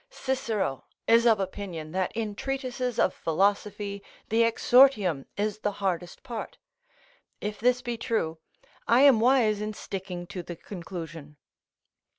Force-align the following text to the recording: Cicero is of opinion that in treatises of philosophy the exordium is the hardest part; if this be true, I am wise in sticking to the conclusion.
Cicero 0.09 0.83
is 1.05 1.27
of 1.27 1.39
opinion 1.39 1.91
that 1.91 2.11
in 2.13 2.33
treatises 2.33 2.97
of 2.97 3.13
philosophy 3.13 4.01
the 4.29 4.41
exordium 4.41 5.27
is 5.37 5.59
the 5.59 5.73
hardest 5.73 6.23
part; 6.23 6.57
if 7.39 7.59
this 7.59 7.83
be 7.83 7.97
true, 7.97 8.39
I 8.87 9.01
am 9.01 9.19
wise 9.19 9.61
in 9.61 9.73
sticking 9.75 10.25
to 10.25 10.41
the 10.41 10.55
conclusion. 10.55 11.37